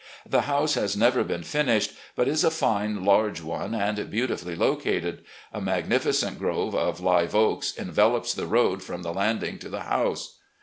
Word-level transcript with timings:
The 0.27 0.41
house 0.49 0.73
has 0.73 0.97
never 0.97 1.23
been 1.23 1.43
finished, 1.43 1.91
but 2.15 2.27
is 2.27 2.43
a 2.43 2.49
fine, 2.49 3.05
large 3.05 3.39
one 3.43 3.75
and 3.75 4.09
beautifully 4.09 4.55
located. 4.55 5.23
A 5.53 5.61
magni 5.61 5.99
ficent 5.99 6.39
grove 6.39 6.73
of 6.73 7.01
live 7.01 7.35
oaks 7.35 7.71
envelops 7.75 8.33
the 8.33 8.47
road 8.47 8.81
from 8.81 9.03
the 9.03 9.13
landing 9.13 9.59
to 9.59 9.69
the 9.69 9.81
house. 9.81 10.39